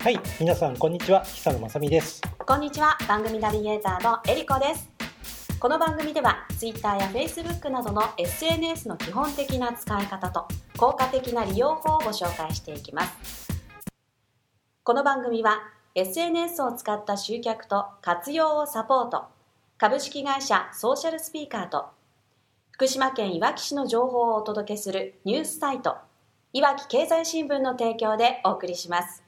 [0.00, 2.22] はい、皆さんこんにちは、久野正美です。
[2.46, 2.96] こんにちは。
[3.08, 4.88] 番組ナビゲーターのえりこです。
[5.58, 13.48] この番組では Twitter や Facebook などの SNS の基本的な使い方と効果的な利用法をご紹介していきます。
[14.84, 15.58] この番組は
[15.96, 19.24] SNS を使った集客と活用をサポート
[19.78, 21.86] 株式会社ソーシャルスピーカーと
[22.70, 25.96] 福島県いわき市の情報をお届けするニュースサイト
[26.52, 29.27] いわき経済新聞の提供でお送りします。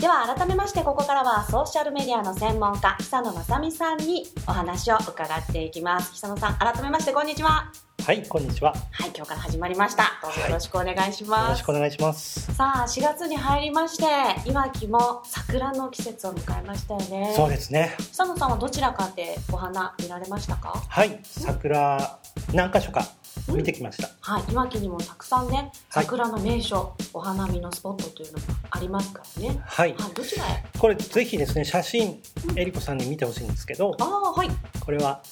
[0.00, 6.12] では改めましてここからはソーシャルメディアの専門家久野正美さんにお話を伺っていきます。
[6.12, 7.72] 久野さん改めましてこんにちは。
[8.06, 8.72] はい、こんにちは。
[8.72, 10.04] よはい今日から始まりました。
[10.22, 12.54] どうぞよろしくお願いします、ろしくお願いします。
[12.54, 17.32] さあ4月に入りましていわきも桜の季節を迎えましたよね。
[17.34, 17.96] そうですね。
[17.98, 20.80] 久野さんはどちらかでお花見られましたか？
[20.88, 22.20] はい、桜
[22.54, 23.04] 何箇所か
[23.48, 24.10] 見てきました。
[24.20, 30.64] はい、いわきにもたくさんねはい桜の名所、お花見のスポットというのもありますからねはい、はいどちらへ？
[30.78, 32.20] これぜひですね、写真
[32.56, 34.48] えりこさんに見てほしいんですけど、ああはい
[34.80, 35.22] これは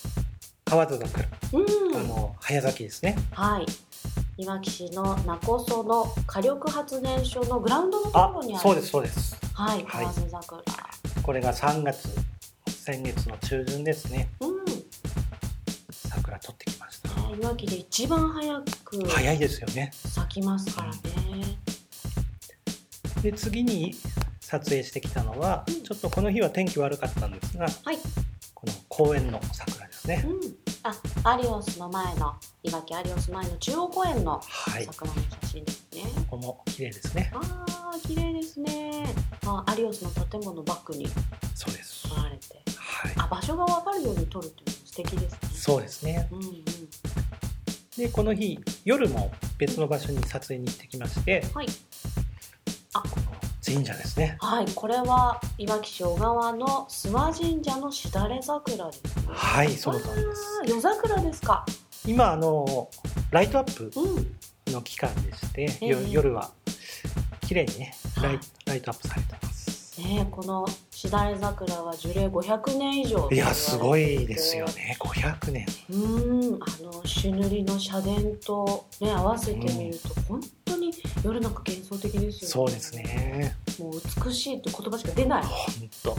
[0.64, 3.16] 河津桜、うんあの早咲きですね。
[3.32, 3.66] はい。
[4.38, 8.62] いわき市の勿来の火力発電所のグラウンドのところにある。
[8.62, 9.34] そうですそうです。
[9.54, 10.62] はい、はい河津桜。
[11.22, 12.08] これが3月、
[12.68, 14.28] 先月の中旬ですね。
[14.40, 14.55] うん。
[17.34, 19.90] いわきで一番早く早いですよね。
[19.92, 20.98] 咲きますからね。
[23.22, 23.94] で次に
[24.40, 27.98] 撮影してきたのは、うんちょっとこの日は天気悪かったんですが、はい。
[28.54, 30.24] この公園の桜ですね。
[30.26, 30.40] うん。
[30.82, 36.02] あ、アリオスの前のいわきアリオス前の中央公園のはい、桜の写真ですね。
[36.28, 37.30] ここも綺麗ですね。
[37.34, 39.04] ああ、綺麗ですね。
[39.44, 41.08] あ、アリオスの建物バックに
[41.54, 42.08] そうです。
[42.08, 43.12] 撮られて、はい。
[43.16, 45.38] あ、場所がわかるように撮るっていう敵ですね。
[45.52, 46.28] そうですね。
[46.32, 46.64] うんうん。
[47.96, 51.66] で、この日、夜も別の場所に撮影に行ってきまして、はい。
[51.66, 54.36] この神社ですね。
[54.40, 59.10] はい、これはいわき市小川の諏訪神社のしだれ桜です、ね。
[59.28, 60.60] はい、その通りです。
[60.62, 61.64] あー夜桜ですか。
[62.06, 62.88] 今、あの、
[63.30, 64.36] ライトアップうん。
[64.72, 66.50] の期間でして、ええよ夜は
[67.42, 70.00] 綺麗にね、ライはいライトアップされてます。
[70.00, 70.66] ねえこの
[70.96, 74.64] しだれ桜は樹齢500年以上いや、すごいですよ。
[74.68, 74.96] ね。
[74.98, 75.66] 500年。
[75.90, 80.90] うん、あの朱塗りの社殿とね合わせてみると、本当に
[81.22, 82.32] 夜なんか幻想的ですよね。
[82.32, 82.94] そうです。
[82.96, 83.56] ね。
[83.78, 85.42] もう美しいって言葉しか出ない。
[85.44, 86.16] 本当。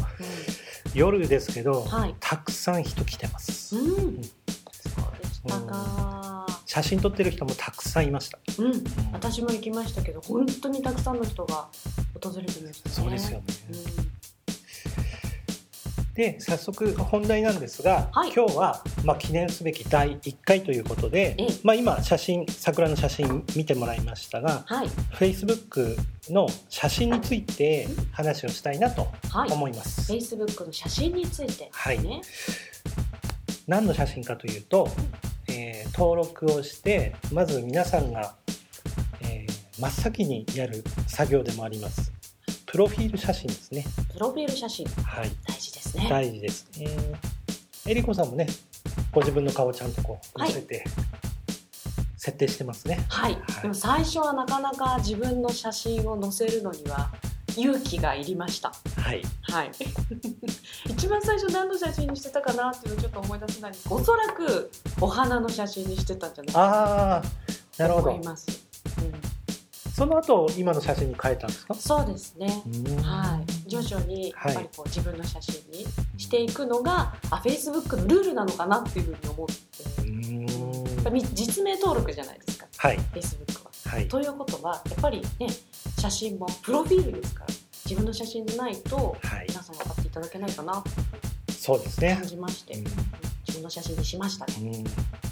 [0.94, 3.76] 夜ですけど、はいたくさん人来てます。
[3.76, 3.82] うん。
[3.82, 3.94] うん。
[3.94, 4.18] んそう
[5.24, 6.46] でしたか。
[6.68, 8.38] 写真撮ってる人もたくさんいました。
[8.60, 8.84] うん。
[9.12, 11.68] 私も行きましたけど本当にたくさんの人が
[12.22, 12.96] 訪れてましたね。
[12.96, 13.46] そうですよね。
[13.72, 14.17] うん
[16.18, 25.96] で早速本題なんですが、はい今日は、まあ、記念すべき第1回ということでええ、まあ、今写真桜の写真見てもらいましたがはい Facebook
[26.32, 29.52] の写真について話をしたいなとはい。
[29.52, 30.12] 思います。
[30.12, 32.22] Facebook の写真について、はいね。
[33.68, 34.90] 何の写真かというと、
[35.50, 38.34] えー登録をしてまず皆さんが、
[39.22, 42.12] えー真っ先にやる作業でもあります
[42.66, 43.86] プロフィール写真ですね。
[44.14, 45.30] プロフィール写真はい、
[45.98, 46.08] ね。
[46.10, 46.88] 大事ですね。
[47.86, 48.48] えりこさんもね、
[49.12, 50.84] ご自分の顔をちゃんとこうはい載せて、
[52.18, 53.00] 設定してますね。
[53.10, 57.10] はい、はいでも最初はなかなか自分の写真を載せるのには
[57.56, 58.72] 勇気がいりました。
[58.98, 59.22] はい。
[59.42, 59.72] はい。
[60.90, 63.88] 一番最初何の写真にしてたかなっていうのをちょっと思い出せないんです。
[63.90, 64.72] おそらく
[65.02, 67.24] お花の写真にしてたんじゃないかああ、
[67.78, 68.06] なるほど。
[68.08, 68.48] と思います。
[69.00, 71.74] うん、その後、今の写真に変えたんですか？
[71.74, 72.62] そうですね。
[72.66, 75.86] うんはい、徐々にはいやっぱりこう自分の写真に
[76.18, 79.54] していくのが、あ、Facebook のルールなのかなっていうふうに思って。
[81.34, 82.68] 実名登録じゃないですか。
[82.78, 82.98] はい。
[83.14, 83.72] Facebook は。
[83.86, 84.08] はい。
[84.08, 85.48] ということはやっぱりね
[86.00, 87.48] 写真もプロフィールですから
[87.86, 89.46] 自分の写真でないとはい。
[89.48, 90.90] 皆さん分かっていただけないかなと
[92.18, 92.26] 感。
[92.26, 92.86] じまして、うん
[93.48, 94.54] 自分の写真にしましたね。
[94.58, 95.27] うん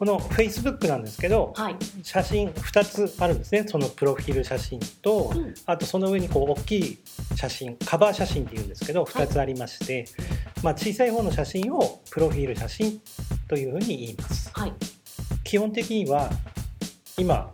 [0.00, 3.68] この Facebook なんですけど、はい、写真2つあるんですね。
[3.68, 5.54] そのプロフィール写真と、うん。
[5.66, 6.98] あとその上にこう大きい
[7.36, 10.06] 写真、カバー写真っていうんですけど、2つありまして、
[10.62, 12.98] まあ小さい方の写真をプロフィール写真
[13.46, 14.50] というふうに言います。
[14.54, 14.72] はい、
[15.44, 16.30] 基本的には
[17.18, 17.52] 今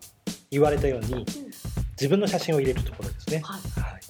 [0.53, 1.27] 言われたようにうん
[1.95, 3.41] 自分の写真を入れるところですね。
[3.43, 4.01] はい、はい、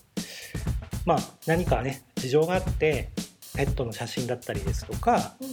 [1.07, 3.09] まあ何かね事情があって
[3.57, 5.49] ペットの写真だったりですとかうん。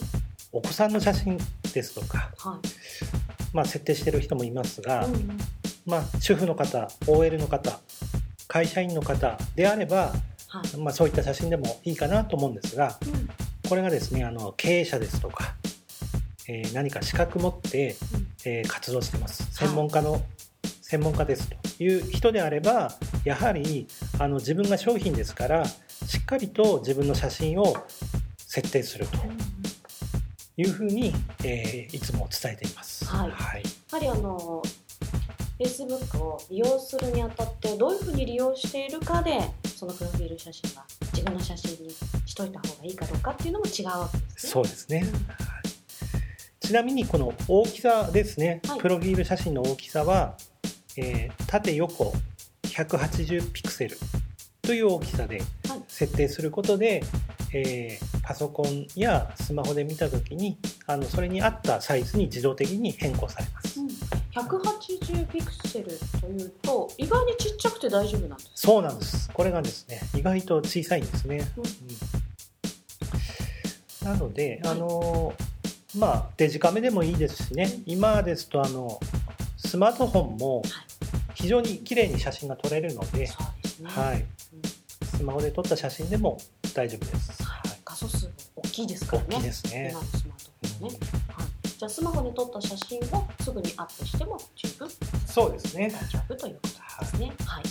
[0.55, 1.39] お子さんの写真
[1.73, 2.59] ですとか、は
[3.53, 5.13] まあ、設定してる人もいますい、が、うん。
[5.13, 5.37] うん
[5.85, 7.79] まあ、主婦の方 OL の方
[8.47, 10.13] 会社員の方であれば、
[10.47, 13.29] はい、まあ、そういった写真でもいいかなと思うんですがうん。
[13.69, 15.55] これがですねあの経営者ですとか、
[16.47, 17.95] えー何か資格持って、
[18.45, 19.47] えー活動してます。
[19.51, 20.21] 専門家の、
[20.81, 23.87] 専門家ですという人であればやはり
[24.19, 27.75] あの自分が商品ですからしっかりと自分の写真を
[28.37, 29.17] 設定すると
[30.57, 31.13] いうふうに、
[31.43, 32.92] えーいつも伝えています。
[33.17, 33.31] はい。
[33.31, 33.63] はい。
[33.63, 34.61] やはりあの
[35.59, 40.83] Facebook を利用するにあたってどういうふうに利用しているかでそのプロフィール写真は
[41.13, 41.91] 自分の写真に
[42.25, 44.51] しといた方がいいかどうかっていうのも違うわけですね。
[44.51, 45.05] そうですね、
[46.59, 48.79] ちなみにこの大きさですね、はい。
[48.79, 50.37] プロフィール写真の大きさは、
[50.97, 52.13] えー縦横
[52.63, 53.97] 180ピクセル
[54.63, 55.37] という大きさで
[55.69, 55.83] はい。
[55.87, 57.03] 設定することで、
[57.53, 60.57] えーパソコンやスマホで見た時に
[60.87, 63.87] あのそれに合ったサイズに自動的に変更されます、うん。
[64.31, 65.89] 180ピクセル
[66.21, 69.29] というと意外にちっちゃくて大丈夫なんですそうなんです。
[69.31, 71.63] これがですね意外と小さいんですね、うん。
[71.63, 71.69] うん
[74.05, 74.73] なので、はい。
[74.73, 75.33] あの
[75.97, 77.81] まあデジカメでもいいですしね。
[77.85, 78.99] 今ですとあの
[79.57, 80.61] スマートフォンも
[81.33, 83.29] 非常に綺麗に写真が撮れるので、
[83.83, 84.27] はい、うん
[85.17, 86.37] スマホで撮った写真でも
[86.73, 87.42] 大丈夫です、
[88.73, 89.27] きいですからね。
[89.29, 89.89] 大きいですね。
[89.91, 90.97] 今のスマートフォンね、
[91.29, 94.89] はい、じゃあスマホで撮った写真をすぐにアップしても十分。
[95.27, 95.89] そうですね。
[95.89, 97.33] 大丈夫ということですね。
[97.45, 97.63] はい。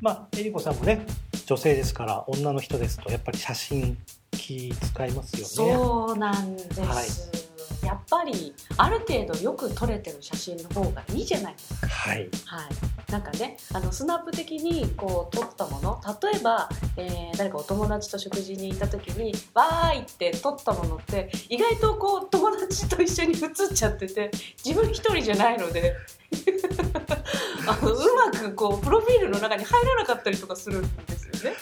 [0.00, 1.06] まあえりこさんもね
[1.46, 3.96] 女性ですから女の人ですとやっぱり写真
[4.32, 5.74] 気使いますよね。
[5.76, 7.41] そうなんです、はい
[7.82, 11.52] やっぱりある程度よく撮れてる写真の方がいいじゃない。
[11.54, 12.18] ですかはい。
[12.18, 24.30] はい、なんかねあのスナップ的にこう撮ったもの例えば、えー誰かお友達と食事に行った時に「わーい!」って撮ったものって意外とこう友達と一緒に写っちゃってて
[24.64, 25.96] 自分一人じゃないので
[27.66, 31.56] あのうまくこうプロフィールの中に入らなかったりとかするんですよね。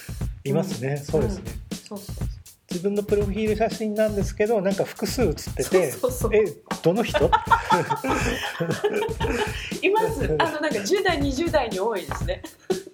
[0.45, 1.53] いますね、そうですね、
[1.87, 2.29] そうそうそう
[2.71, 6.37] 自分のプロフィール写真なんですけどなんか複数写っててそうそうそう。
[6.37, 6.45] え
[6.83, 7.25] どの人？
[9.83, 10.37] います。
[10.39, 12.43] あのなんか10代20代に多いですね。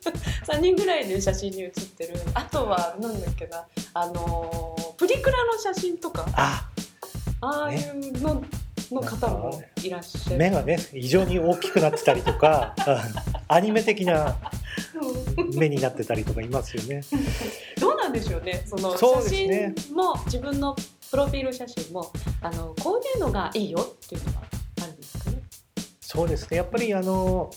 [0.48, 2.14] 3人ぐらいで写真に写ってる。
[2.34, 3.66] あとはなんだっけな。
[3.94, 6.24] あのープリクラの写真とか。
[6.32, 6.66] あ
[7.42, 8.42] ああいうの
[8.90, 10.36] の方もいらっしゃる。
[10.38, 12.98] 目がね異常に大きくなってたりとか うん
[13.48, 14.36] アニメ的な
[15.36, 15.54] うん。
[15.54, 17.02] 目になってたりとかいますよね。
[17.78, 18.62] どうなんでしょうね。
[18.66, 20.76] その写真も自分の
[21.10, 24.42] プロフィール写真もあのこういうのがいいよっていうのは
[24.82, 25.42] あるんですかね。
[26.00, 26.56] そうですね。
[26.56, 27.50] やっぱりあの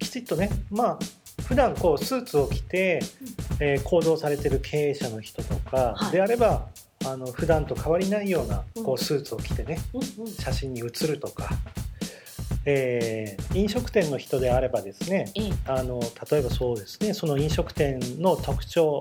[0.00, 0.98] きちっとねまあ
[1.44, 3.00] 普段こうスーツを着て、
[3.60, 6.12] えー行動されてる経営者の人とかはい。
[6.12, 6.66] であれば、
[7.06, 8.92] あの普段と変わりないようなこうん。
[8.94, 10.32] うスーツを着てねうんうん。
[10.32, 11.48] 写真に写るとか、
[12.64, 16.00] えー飲食店の人であればですねいいあの
[16.30, 19.00] 例えばそうですねその飲食店の特徴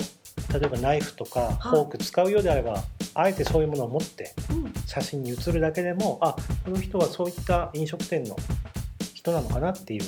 [0.54, 4.74] 例えばナイフとかフォーク使うようであれば、あえてそういうものを持ってうん。
[4.86, 6.36] 写真に写るだけでもあ
[6.66, 8.36] この人はそういった飲食店の
[9.13, 10.04] 人なのかなっていう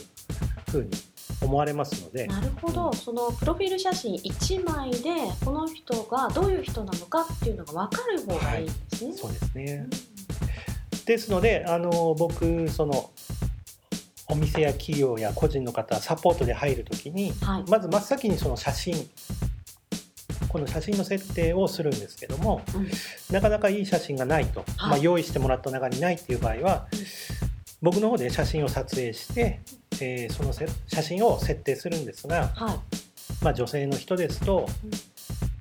[0.70, 0.90] ふうに
[1.42, 2.28] 思われますので。
[2.28, 2.94] なるほど。
[2.94, 5.00] そのプロフィール写真1枚で
[5.44, 9.14] この人がどういう人なのかっていうのが分かる方がいいんですね。
[9.14, 9.66] そうですうん。
[9.66, 9.88] ね。
[11.06, 13.10] ですのであの僕その
[14.28, 17.64] お店や企業や個人の方サポートで入るときにはい。
[17.70, 18.96] まず真っ先にその写真
[20.52, 22.90] この写真の設定をするんですけどもうん。
[23.34, 24.90] なかなかいい写真がないと、はい。
[24.90, 26.88] まあ、用意してもらった中にないっていう場合は
[27.82, 29.62] 僕の方で写真を撮影して、
[30.02, 32.80] えーそのせ写真を設定するんですが、はい。
[33.44, 34.92] まあ、女性の人ですと、うん。
[34.92, 35.00] 今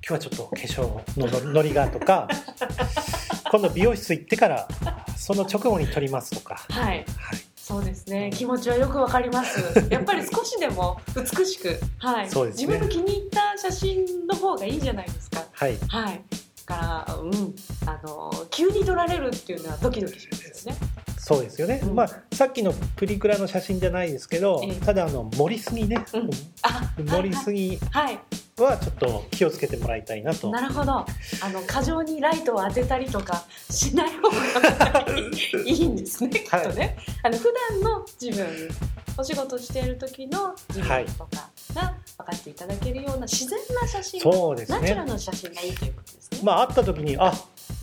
[0.07, 2.27] 日はちょっと化粧ののノリがとか
[3.49, 4.67] 今度美容室行ってから
[5.15, 6.85] その直後に撮りますとか、はい。
[6.85, 7.05] はい、
[7.71, 8.31] そうですね。
[8.33, 9.61] 気持ちはよくわかります。
[9.89, 12.25] やっぱり少しでも美しく、はい。
[12.25, 12.31] ね。
[12.47, 15.45] 自分の気に入った写真の方がいいじゃないですか。
[15.53, 16.21] はい、はい。
[16.29, 20.79] だからうんあの急に撮られるっていうのはドキドキしますよね。
[21.17, 21.95] そうですよね、うん。
[21.95, 24.75] まあさっきのプリクラの写真じゃないですけど、ええ。
[24.75, 26.29] ただあの盛りすぎね、うん。
[26.63, 28.19] あ盛りすぎはい、
[28.57, 30.49] はちょっと気をつけてもらいたいなと。
[30.49, 30.91] なるほど。
[30.93, 31.05] あ
[31.51, 35.05] の過剰にライトを当てたりとかしない方が
[35.65, 38.69] いいんですねきっとね、あの普段の自分
[39.17, 47.33] お仕事している時の自分とかが分かっていただけるような自然な写真、そうですナチュラねルな写真がいいということですね、まあ会った時にあ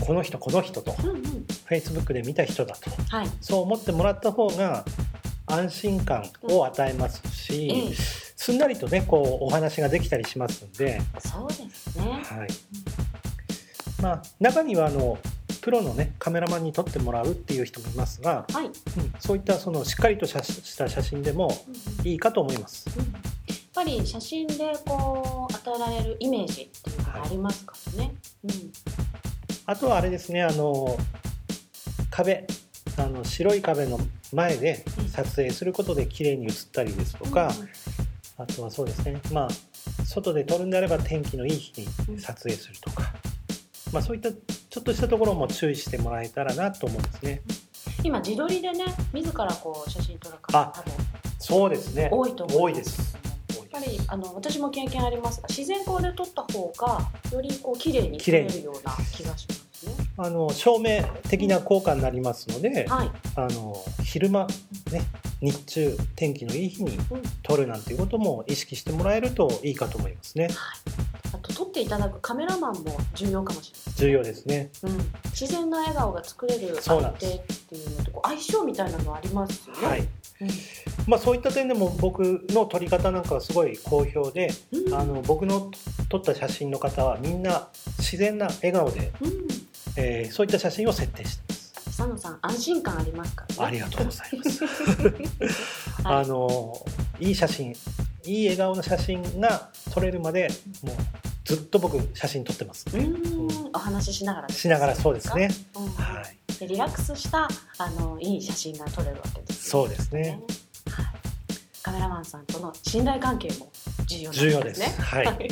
[0.04, 1.22] この人この人とうんうん、
[1.68, 3.28] Facebook で見た人だとはい。
[3.40, 4.84] そう思ってもらった方が
[5.46, 7.94] 安心感を与えますし、ええ
[8.38, 12.22] すんなりとねこうお話ができたりしますんで、そうですね。
[12.24, 12.48] はい。
[14.00, 15.18] まあ、中にはあの
[15.60, 18.72] プロのねカメラマンに撮ってもらうっていう人もいますが、はい、うん、
[19.18, 22.08] そういったそのしっかりとしたした写真でもうんうん。
[22.08, 22.86] いいかと思います。
[22.96, 23.27] うんやっ
[23.78, 28.50] ぱり写真でこう与えられるイメージっていうのがありますからね、うん
[29.66, 30.96] あとはあれですねあの
[32.10, 32.46] 壁。
[32.96, 34.00] あの白い壁の
[34.32, 37.52] 前で撮影することで綺麗に写ったりですとか、
[38.38, 39.20] あとはそうですね。
[39.30, 39.48] まあ
[40.04, 43.12] 外で撮るんであれば天気のいい日に撮影するとか、
[43.92, 47.42] まあ、そういったちょっとしたところも注意してもらえたらなと思うんですね。
[48.02, 50.92] 今自撮りでね自らこう写真撮る方あ多分
[51.38, 52.08] そうですね。
[52.10, 52.58] 多いと思います。
[52.62, 53.27] 多いです
[53.70, 57.00] ぱりあの私も経験ありますが自然光で撮った方が
[57.32, 59.92] よりこう綺麗に撮れるような気がしますね。
[60.16, 64.46] あの照明的な効果になりますので、はい、あの昼間
[64.90, 65.02] ね
[65.40, 67.22] 日中天気のいい日にうん。
[67.42, 70.44] 撮るなんていうことも意識してもらえるといいかと思いますね。
[70.44, 70.54] はい。
[71.34, 73.94] あと撮っていただくカメラマンも重要かもしれない。
[73.96, 74.70] 重要ですね。
[74.82, 74.98] うん、
[75.30, 79.86] 自然な笑顔が作れる相手っていうのと相性みたいなのありますよね。
[79.86, 80.00] はい。
[80.00, 80.08] うん
[81.06, 84.94] まあそういった点でも僕の撮り方なんかはすごい好評でうん。
[84.94, 85.70] あの僕の
[86.08, 87.68] 撮った写真の方はみんな
[87.98, 89.32] 自然な笑顔で、うん、
[89.96, 91.68] えーそういった写真を設定してます。
[91.90, 93.64] 久野さん安心感ありますからね。
[93.66, 94.64] ありがとうございます。
[94.64, 94.70] は
[96.20, 96.86] いあの
[97.20, 97.30] い。
[97.32, 97.74] い写真
[98.24, 100.48] いい笑顔の写真が撮れるまで
[100.82, 100.96] もう
[101.44, 102.84] ずっと僕写真撮ってます。
[102.92, 105.48] うね、ん、お話ししながらしながらそうですね。
[105.74, 105.88] うん。
[105.88, 106.58] はい。
[106.60, 109.47] でリラックスしたあのいい写真が撮れるわけです、ね。
[109.68, 110.40] そうですね。
[110.90, 111.06] はい。
[111.82, 113.70] カメラマンさんとの信頼関係も
[114.06, 114.80] 重要なん重要です。
[114.80, 115.48] すはい。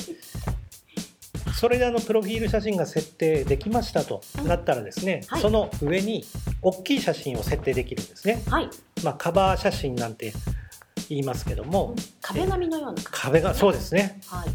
[1.55, 5.41] それであのプロフィール写真が設定できましたとうんなったらですね、はい。
[5.43, 6.25] その上に
[6.63, 8.71] 大きい写真を設定できるんですね、はい。
[9.05, 10.33] まあ、カバー写真なんて
[11.11, 13.03] 言いますけども、壁紙のような。
[13.05, 14.49] 壁がそうですね、はい。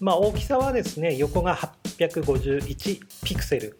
[0.00, 3.78] まあ、大きさはですね横が851ピクセル。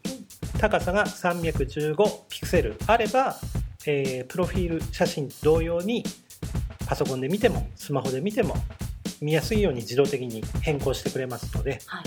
[0.58, 1.96] 高さが315
[2.28, 2.76] ピクセル。
[2.86, 3.36] あれば、
[3.86, 6.04] えープロフィール写真同様に
[6.86, 8.54] パソコンで見てもスマホで見ても
[9.20, 12.02] 見やすいように自動的に変更してくれますので、はい。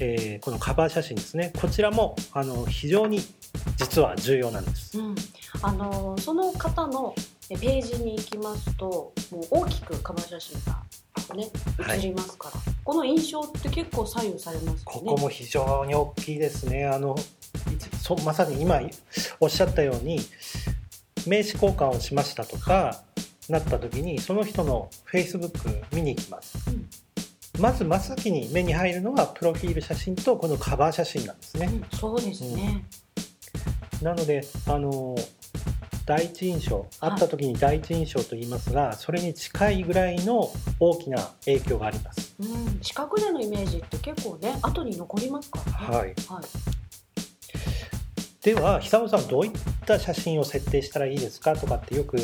[0.00, 3.20] えーこのカバー写真ですねこちらもあの非常に
[3.76, 4.98] 実は重要なんです。
[4.98, 5.14] うん。
[5.62, 7.14] あのその方の
[7.48, 10.82] えページに行きますと、もう大きくカバー写真が
[11.34, 11.48] ね
[11.78, 14.80] はい映りますから、この印象って結構左右されますよね。
[14.84, 16.86] ここも非常に大きいですね。
[16.86, 17.16] あの
[17.72, 18.80] 一そまさに今
[19.40, 20.20] おっしゃったように
[21.28, 23.02] 名刺交換をしましたとか
[23.48, 26.58] なった時にその人の Facebook 見に行きます。
[26.68, 26.88] うん
[27.60, 31.66] まず真っ先に目に入るのはプロフィール写真とこのカバー写真なんですね。
[31.66, 32.84] うん、そうですね。
[34.02, 35.16] なのであの
[36.04, 42.34] 第一印象はい会った時に第一印象と言いますがそれに近いぐらいの大きな影響があります。
[42.38, 45.96] うん、視覚でのイメージって結構ね後に残りますからね。
[45.96, 46.14] はい、はい。
[48.46, 49.52] では久野さんどういっ
[49.86, 52.16] た写真を設定したらいいですかとかってよく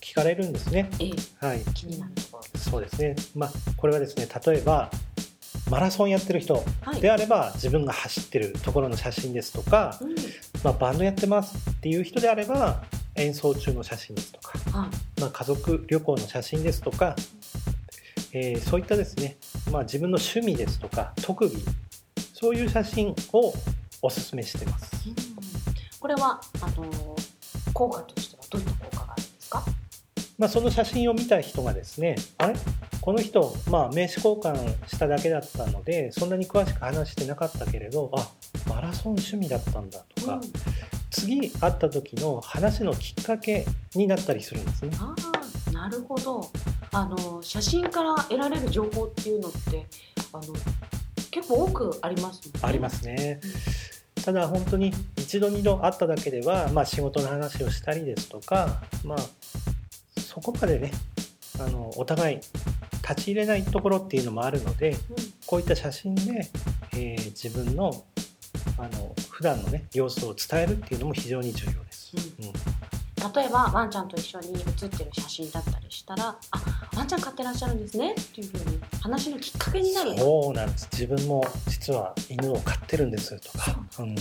[0.00, 0.90] 聞かれるんですね。
[0.98, 2.40] ええ、はい、気になるとこ。
[2.56, 3.14] そうですね。
[3.36, 4.90] まあこれはですね例えば
[5.70, 7.00] マラソンやってる人はい。
[7.00, 10.16] であれば自分が走ってるところの写真ですとか、うん、
[10.64, 12.82] まあ、バンドやってますっていう人であれば
[13.14, 15.20] 演奏中の写真ですとか、はい。
[15.20, 17.14] まあ、家族旅行の写真ですとか、
[18.32, 19.36] えーそういったですね、
[19.70, 21.56] まあ、自分の趣味ですとか特技
[22.34, 23.54] そういう写真を
[24.02, 24.90] おすすめしてます。
[25.08, 25.25] うん、
[26.00, 27.36] これはあのー
[27.72, 29.62] 効果としてはどういった効果があるんですか？
[30.38, 32.54] まあ、その写真を見た人がですねあれ？
[33.02, 38.30] この人、まあ、名刺交換しただけだったのでそんなに詳しく話してなかったけれどあ
[38.68, 40.40] マラソン趣味だったんだとか、うん、
[41.10, 44.90] 次会った時の話のきっかけになったりするんですね。
[44.98, 45.14] あ
[45.68, 46.50] あ、なるほど。
[46.92, 49.86] あのー写真から得られる情報っていうのって
[50.32, 50.42] あの
[51.30, 52.52] 結構多くありますね。
[52.62, 53.40] ありますね。
[54.26, 59.18] ただ本当に一度二度会っただけでは、まあ、仕事の話をしたりですとか、まあ、
[60.20, 60.90] そこまでね
[61.60, 62.36] あのお互い
[63.08, 64.98] 立ち入れないところっていうのもあるのでうん。
[65.46, 66.50] こういった写真で、
[66.94, 68.04] えー自分の
[68.78, 72.12] あの普段のね様子を伝えるっていうのも非常に重要です。
[72.16, 72.75] うんうん
[73.34, 76.62] 例えばワンちゃんと一緒に写ってる写真だったりしたら「あ
[76.96, 80.14] ワンちゃん飼ってらっしゃるんですね」っていうふうに話のきっかけになる。
[80.14, 80.18] と。
[80.18, 80.88] そうなんです。
[80.92, 84.02] 自分も実は犬を飼ってるんですとか、う。
[84.02, 84.14] ん、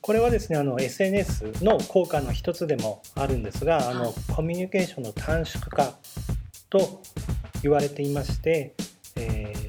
[0.00, 4.14] これはですねあの SNS の効果の一つでもあるんですが、あのはい。
[4.34, 5.94] コミュニケーションの短縮化
[6.70, 7.02] と
[7.62, 8.74] 言われていまして、
[9.16, 9.68] えー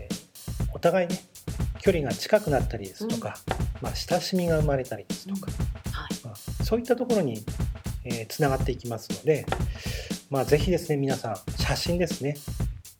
[0.72, 1.20] お互いね
[1.82, 3.38] 距離が近くなったりですとか、
[3.82, 5.52] まあ、親しみが生まれたりですとか、
[5.92, 6.26] はい。
[6.26, 7.42] まあ、そういったところに、
[8.06, 9.46] えーつながっていきますので、
[10.30, 12.36] まあ、ぜひですね皆さん写真ですね、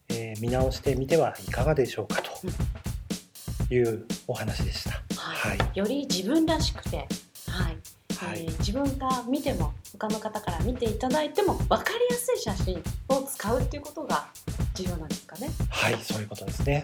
[0.10, 4.92] えー見直してみてはいかがでしょうかというお話でした。
[5.20, 7.78] はいはいより自分らしくて、はい
[8.16, 14.28] はいえー自分が見ても他の方から見ていただいても分かりやすい写真を使うっていうことが
[14.76, 15.50] 重要なんですかね。
[15.70, 16.84] はい、そういうことですね。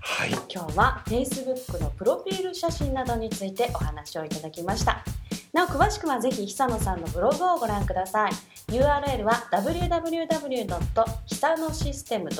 [0.00, 0.30] はい。
[0.30, 5.04] 今日は Facebook のプロフィール写真などについてお話をいただきました
[5.52, 8.32] なお詳しくはぜひ久野さんのブログをご覧ください。
[8.68, 10.78] URL は www.
[11.26, 12.30] 久野システム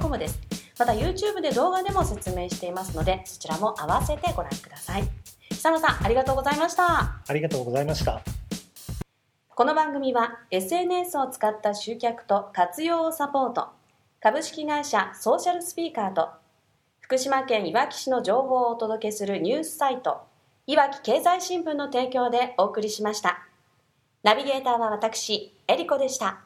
[0.00, 0.38] .com です。
[0.78, 5.02] また YouTube で動画でも説明していますのでそちらも合わせてご覧ください。
[5.50, 7.20] 久野さんありがとうございました。
[7.26, 8.20] ありがとうございました。
[9.48, 13.66] この番組は SNS を使った集客と活用をサポート。
[14.20, 16.28] 株式会社ソーシャルスピーカーと
[17.00, 20.29] 福島県いわき市の情報をお届けするニュースサイト
[20.70, 23.44] いわき経済新聞の提供でお送りしました。
[24.22, 26.42] ナビゲーターは私エリコでした。